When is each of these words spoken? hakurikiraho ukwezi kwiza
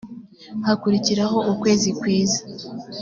hakurikiraho 0.67 1.37
ukwezi 1.51 1.89
kwiza 1.99 2.41